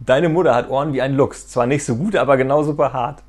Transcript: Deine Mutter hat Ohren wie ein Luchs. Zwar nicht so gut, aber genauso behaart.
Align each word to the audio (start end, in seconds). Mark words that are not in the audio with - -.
Deine 0.00 0.28
Mutter 0.28 0.54
hat 0.54 0.70
Ohren 0.70 0.92
wie 0.92 1.02
ein 1.02 1.14
Luchs. 1.14 1.48
Zwar 1.48 1.66
nicht 1.66 1.84
so 1.84 1.96
gut, 1.96 2.14
aber 2.14 2.36
genauso 2.36 2.74
behaart. 2.74 3.22